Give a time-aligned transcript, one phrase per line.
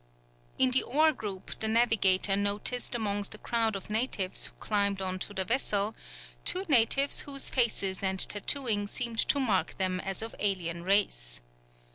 [0.57, 5.19] In the Aur group the navigator noticed amongst a crowd of natives who climbed on
[5.19, 5.93] to the vessel,
[6.43, 11.39] two natives whose faces and tattooing seemed to mark them as of alien race.